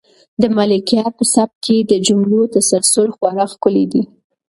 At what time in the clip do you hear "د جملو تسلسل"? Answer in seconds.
1.89-3.07